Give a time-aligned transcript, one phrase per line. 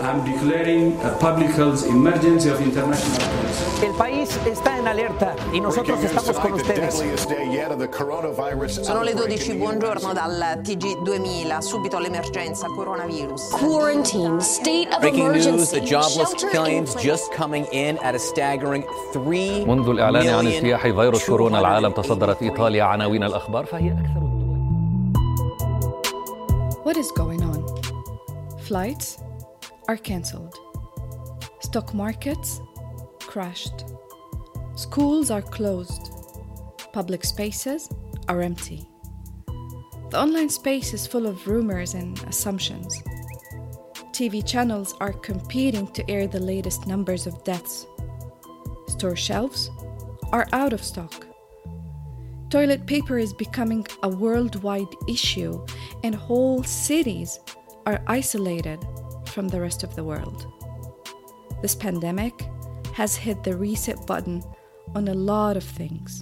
[0.00, 3.84] I'm declaring a public health emergency of international concern.
[3.84, 7.02] El país está en alerta y nosotros estamos con ustedes.
[8.82, 13.50] Sono le 12, buongiorno dal TG 2000, subito l'emergenza coronavirus.
[13.50, 17.04] Quarantine, state of Breaking emergency, news, the jobless shelter in killings place.
[17.04, 21.88] just coming in at a staggering 3 منذ الإعلان عن million اجتياح فيروس كورونا العالم
[21.90, 22.02] 280.
[22.02, 24.42] تصدرت إيطاليا عناوين الأخبار فهي أكثر الدول
[26.84, 27.60] What is going on?
[28.68, 29.18] Flights
[29.87, 30.57] Are cancelled.
[31.61, 32.61] Stock markets
[33.19, 33.85] crashed.
[34.75, 36.11] Schools are closed.
[36.93, 37.89] Public spaces
[38.27, 38.87] are empty.
[40.09, 43.01] The online space is full of rumors and assumptions.
[44.11, 47.85] TV channels are competing to air the latest numbers of deaths.
[48.87, 49.69] Store shelves
[50.31, 51.25] are out of stock.
[52.49, 55.65] Toilet paper is becoming a worldwide issue,
[56.03, 57.39] and whole cities
[57.85, 58.79] are isolated
[59.27, 60.45] from the rest of the world.
[61.61, 62.33] This pandemic
[62.93, 64.43] has hit the reset button
[64.95, 66.21] on a lot of things.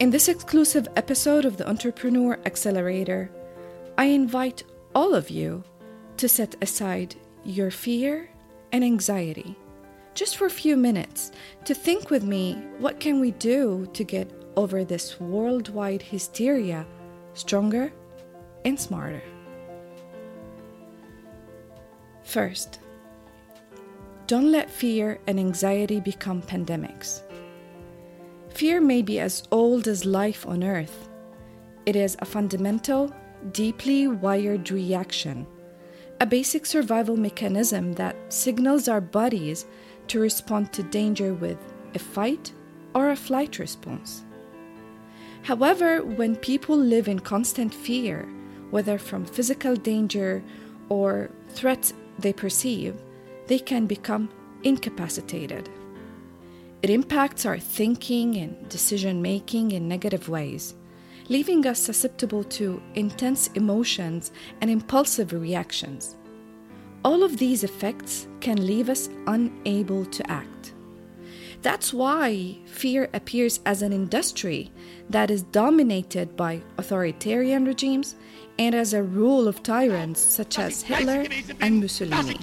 [0.00, 3.30] In this exclusive episode of the Entrepreneur Accelerator,
[3.96, 5.62] I invite all of you
[6.16, 8.28] to set aside your fear
[8.72, 9.56] and anxiety
[10.14, 11.32] just for a few minutes
[11.64, 16.86] to think with me what can we do to get over this worldwide hysteria
[17.34, 17.92] stronger
[18.64, 19.22] and smarter.
[22.24, 22.80] First,
[24.26, 27.20] don't let fear and anxiety become pandemics.
[28.48, 31.08] Fear may be as old as life on earth.
[31.86, 33.14] It is a fundamental,
[33.52, 35.46] deeply wired reaction,
[36.20, 39.66] a basic survival mechanism that signals our bodies
[40.08, 41.58] to respond to danger with
[41.94, 42.52] a fight
[42.94, 44.24] or a flight response.
[45.42, 48.26] However, when people live in constant fear,
[48.70, 50.42] whether from physical danger
[50.88, 52.94] or threats they perceive,
[53.46, 54.30] they can become
[54.62, 55.68] incapacitated.
[56.82, 60.74] It impacts our thinking and decision making in negative ways,
[61.30, 66.16] leaving us susceptible to intense emotions and impulsive reactions.
[67.04, 70.73] All of these effects can leave us unable to act.
[71.64, 74.70] That's why fear appears as an industry
[75.08, 78.16] that is dominated by authoritarian regimes
[78.58, 81.24] and as a rule of tyrants such as Hitler
[81.62, 82.36] and Mussolini.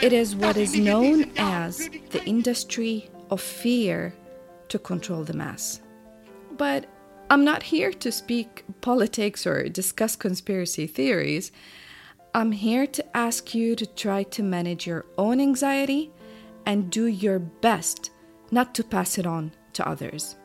[0.00, 4.14] It is what is known as the industry of fear
[4.68, 5.80] to control the mass.
[6.56, 6.86] But
[7.30, 11.50] I'm not here to speak politics or discuss conspiracy theories.
[12.34, 16.12] I'm here to ask you to try to manage your own anxiety
[16.64, 18.12] and do your best
[18.50, 20.36] not to pass it on to others.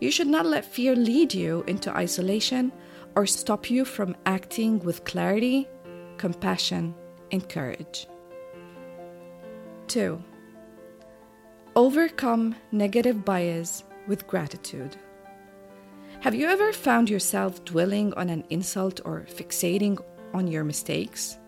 [0.00, 2.72] You should not let fear lead you into isolation
[3.16, 5.66] or stop you from acting with clarity,
[6.18, 6.94] compassion,
[7.32, 8.06] and courage.
[9.88, 10.22] 2.
[11.74, 14.96] Overcome negative bias with gratitude.
[16.20, 19.98] Have you ever found yourself dwelling on an insult or fixating
[20.34, 21.38] on your mistakes?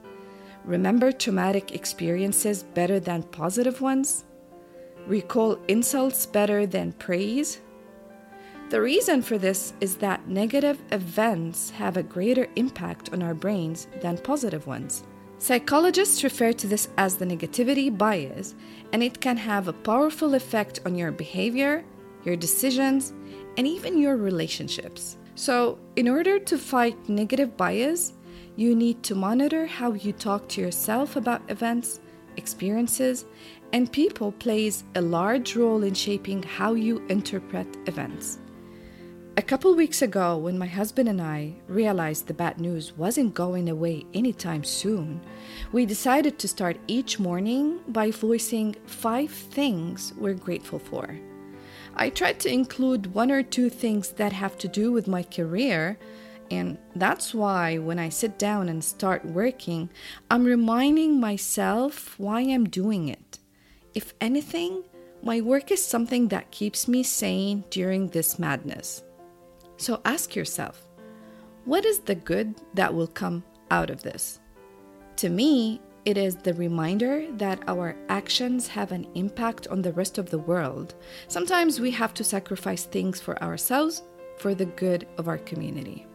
[0.64, 4.24] Remember traumatic experiences better than positive ones?
[5.06, 7.60] Recall insults better than praise?
[8.70, 13.88] The reason for this is that negative events have a greater impact on our brains
[14.00, 15.02] than positive ones.
[15.38, 18.54] Psychologists refer to this as the negativity bias,
[18.92, 21.82] and it can have a powerful effect on your behavior,
[22.24, 23.12] your decisions,
[23.56, 25.16] and even your relationships.
[25.34, 28.12] So, in order to fight negative bias,
[28.54, 32.00] you need to monitor how you talk to yourself about events,
[32.36, 33.24] experiences,
[33.72, 38.38] and people plays a large role in shaping how you interpret events.
[39.36, 43.70] A couple weeks ago, when my husband and I realized the bad news wasn't going
[43.70, 45.20] away anytime soon,
[45.72, 51.18] we decided to start each morning by voicing five things we're grateful for.
[51.96, 55.98] I tried to include one or two things that have to do with my career,
[56.50, 59.90] and that's why when I sit down and start working,
[60.30, 63.39] I'm reminding myself why I'm doing it.
[63.94, 64.84] If anything,
[65.22, 69.02] my work is something that keeps me sane during this madness.
[69.76, 70.86] So ask yourself,
[71.64, 74.40] what is the good that will come out of this?
[75.16, 80.16] To me, it is the reminder that our actions have an impact on the rest
[80.16, 80.94] of the world.
[81.28, 84.02] Sometimes we have to sacrifice things for ourselves
[84.38, 86.06] for the good of our community.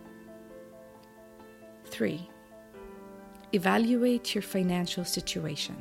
[1.86, 2.28] 3.
[3.54, 5.75] Evaluate your financial situation.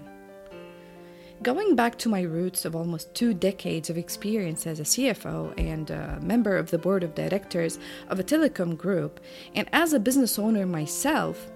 [1.45, 5.91] Going back to my roots of almost two decades of experience as a CFO and
[5.91, 9.21] a member of the board of directors of a telecom group,
[9.55, 11.53] and as a business owner myself,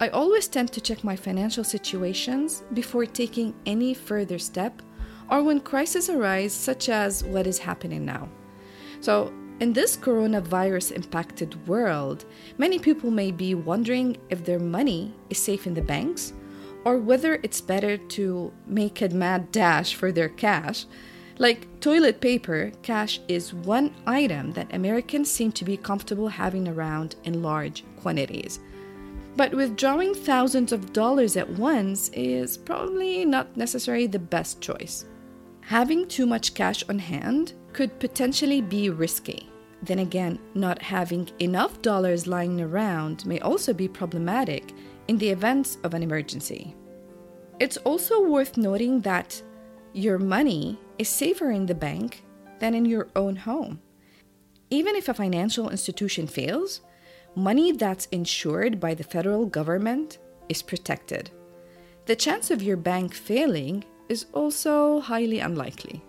[0.00, 4.80] I always tend to check my financial situations before taking any further step
[5.30, 8.30] or when crises arise, such as what is happening now.
[9.02, 9.30] So,
[9.60, 12.24] in this coronavirus impacted world,
[12.56, 16.32] many people may be wondering if their money is safe in the banks
[16.86, 20.86] or whether it's better to make a mad dash for their cash.
[21.36, 27.16] Like toilet paper, cash is one item that Americans seem to be comfortable having around
[27.24, 28.60] in large quantities.
[29.34, 35.06] But withdrawing thousands of dollars at once is probably not necessarily the best choice.
[35.62, 39.50] Having too much cash on hand could potentially be risky.
[39.82, 44.72] Then again, not having enough dollars lying around may also be problematic
[45.08, 46.74] in the event of an emergency.
[47.58, 49.40] It's also worth noting that
[49.92, 52.24] your money is safer in the bank
[52.58, 53.80] than in your own home.
[54.70, 56.80] Even if a financial institution fails,
[57.34, 60.18] money that's insured by the federal government
[60.48, 61.30] is protected.
[62.06, 66.02] The chance of your bank failing is also highly unlikely.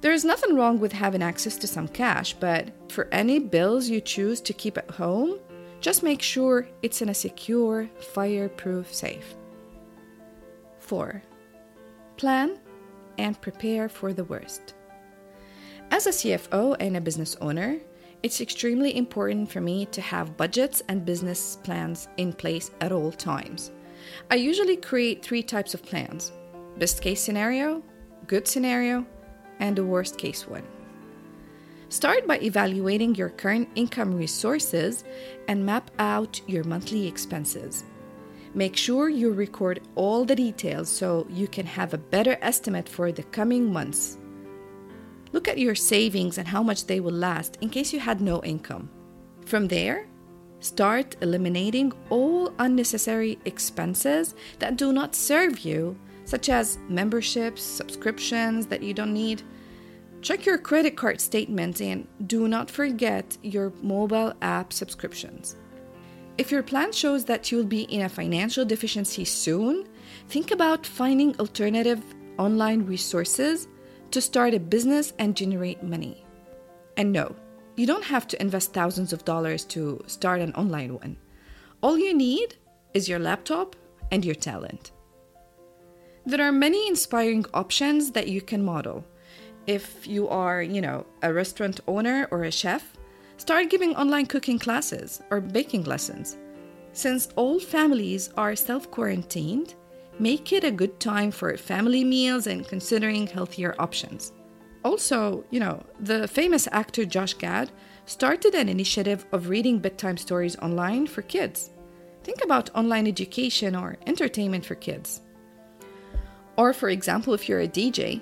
[0.00, 4.00] There is nothing wrong with having access to some cash, but for any bills you
[4.00, 5.38] choose to keep at home,
[5.80, 9.34] just make sure it's in a secure, fireproof safe.
[10.78, 11.22] 4.
[12.16, 12.58] Plan
[13.18, 14.74] and prepare for the worst.
[15.90, 17.78] As a CFO and a business owner,
[18.22, 23.10] it's extremely important for me to have budgets and business plans in place at all
[23.10, 23.72] times.
[24.30, 26.32] I usually create three types of plans
[26.78, 27.82] best case scenario,
[28.26, 29.04] good scenario,
[29.58, 30.64] and the worst case one.
[31.90, 35.02] Start by evaluating your current income resources
[35.48, 37.82] and map out your monthly expenses.
[38.54, 43.10] Make sure you record all the details so you can have a better estimate for
[43.10, 44.18] the coming months.
[45.32, 48.40] Look at your savings and how much they will last in case you had no
[48.44, 48.88] income.
[49.44, 50.06] From there,
[50.60, 58.80] start eliminating all unnecessary expenses that do not serve you, such as memberships, subscriptions that
[58.80, 59.42] you don't need.
[60.22, 65.56] Check your credit card statements and do not forget your mobile app subscriptions.
[66.36, 69.88] If your plan shows that you'll be in a financial deficiency soon,
[70.28, 72.02] think about finding alternative
[72.38, 73.66] online resources
[74.10, 76.24] to start a business and generate money.
[76.96, 77.34] And no,
[77.76, 81.16] you don't have to invest thousands of dollars to start an online one.
[81.82, 82.56] All you need
[82.92, 83.74] is your laptop
[84.10, 84.92] and your talent.
[86.26, 89.04] There are many inspiring options that you can model.
[89.66, 92.96] If you are, you know, a restaurant owner or a chef,
[93.36, 96.36] start giving online cooking classes or baking lessons.
[96.92, 99.74] Since all families are self quarantined,
[100.18, 104.32] make it a good time for family meals and considering healthier options.
[104.84, 107.70] Also, you know, the famous actor Josh Gad
[108.06, 111.70] started an initiative of reading bedtime stories online for kids.
[112.24, 115.20] Think about online education or entertainment for kids.
[116.56, 118.20] Or, for example, if you're a DJ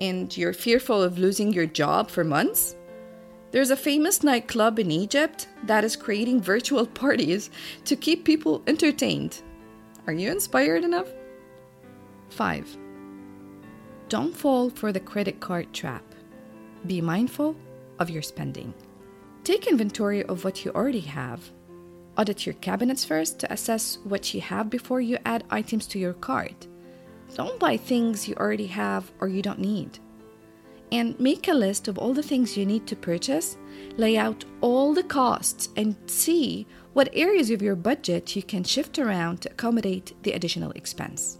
[0.00, 2.76] and you're fearful of losing your job for months,
[3.50, 7.50] there's a famous nightclub in Egypt that is creating virtual parties
[7.84, 9.42] to keep people entertained.
[10.06, 11.08] Are you inspired enough?
[12.30, 12.76] 5.
[14.08, 16.04] Don't fall for the credit card trap.
[16.86, 17.56] Be mindful
[17.98, 18.74] of your spending.
[19.42, 21.50] Take inventory of what you already have.
[22.18, 26.14] Audit your cabinets first to assess what you have before you add items to your
[26.14, 26.66] cart.
[27.34, 29.98] Don't buy things you already have or you don't need.
[30.92, 33.56] And make a list of all the things you need to purchase,
[33.96, 38.98] lay out all the costs, and see what areas of your budget you can shift
[38.98, 41.38] around to accommodate the additional expense.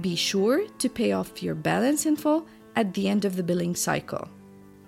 [0.00, 3.74] Be sure to pay off your balance in full at the end of the billing
[3.74, 4.28] cycle.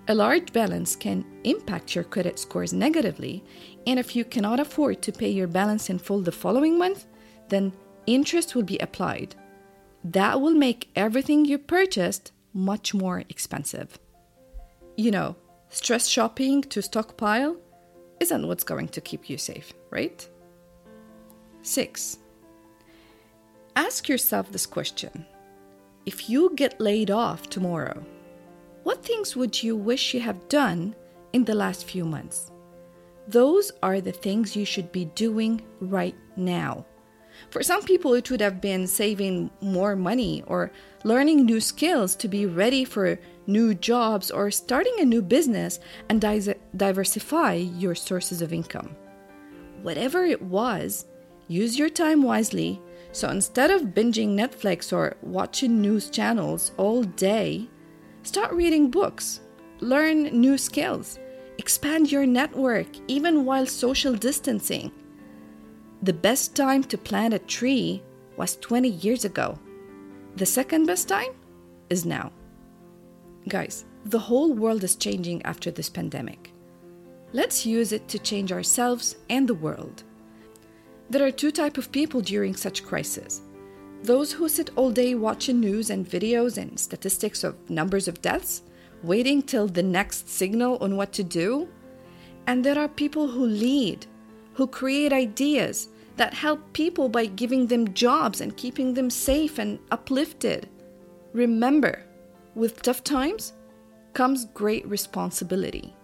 [0.09, 3.43] A large balance can impact your credit scores negatively,
[3.85, 7.05] and if you cannot afford to pay your balance in full the following month,
[7.49, 7.73] then
[8.05, 9.35] interest will be applied.
[10.11, 13.99] That will make everything you purchased much more expensive.
[14.95, 15.35] You know,
[15.67, 17.57] stress shopping to stockpile
[18.21, 20.25] isn't what's going to keep you safe, right?
[21.61, 22.19] 6.
[23.75, 25.25] Ask yourself this question
[26.05, 28.01] If you get laid off tomorrow,
[28.83, 30.95] what things would you wish you have done
[31.33, 32.49] in the last few months?
[33.27, 36.85] Those are the things you should be doing right now.
[37.49, 40.71] For some people, it would have been saving more money or
[41.03, 45.79] learning new skills to be ready for new jobs or starting a new business
[46.09, 48.95] and di- diversify your sources of income.
[49.81, 51.05] Whatever it was,
[51.47, 52.81] use your time wisely.
[53.11, 57.67] So instead of binging Netflix or watching news channels all day,
[58.23, 59.39] start reading books,
[59.79, 61.17] learn new skills,
[61.57, 64.91] expand your network even while social distancing
[66.03, 68.03] The best time to plant a tree
[68.37, 69.57] was 20 years ago.
[70.35, 71.31] The second best time
[71.89, 72.31] is now.
[73.47, 76.53] Guys, the whole world is changing after this pandemic.
[77.33, 80.03] Let's use it to change ourselves and the world.
[81.09, 83.41] There are two type of people during such crisis.
[84.03, 88.61] Those who sit all day watching news and videos and statistics of numbers of deaths,
[89.01, 91.67] waiting till the next signal on what to do.
[92.45, 94.05] And there are people who lead,
[94.57, 99.77] who create ideas that help people by giving them jobs and keeping them safe and
[99.91, 100.67] uplifted.
[101.31, 102.03] Remember,
[102.55, 103.53] with tough times
[104.15, 105.95] comes great responsibility.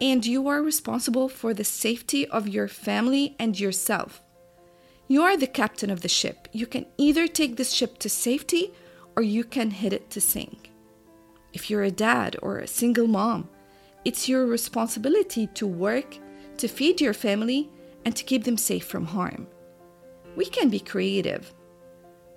[0.00, 4.20] And you are responsible for the safety of your family and yourself.
[5.06, 6.48] You are the captain of the ship.
[6.50, 8.72] You can either take this ship to safety
[9.14, 10.72] or you can hit it to sink.
[11.52, 13.48] If you're a dad or a single mom,
[14.04, 16.16] it's your responsibility to work,
[16.56, 17.70] to feed your family,
[18.04, 19.46] and to keep them safe from harm.
[20.36, 21.52] We can be creative.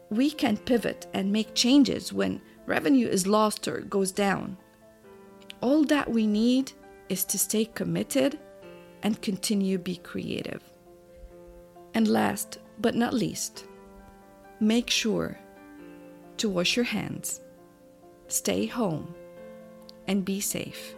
[0.09, 4.57] We can pivot and make changes when revenue is lost or goes down.
[5.61, 6.71] All that we need
[7.09, 8.39] is to stay committed
[9.03, 10.61] and continue to be creative.
[11.93, 13.65] And last but not least,
[14.59, 15.39] make sure
[16.37, 17.41] to wash your hands,
[18.27, 19.15] stay home,
[20.07, 20.95] and be safe.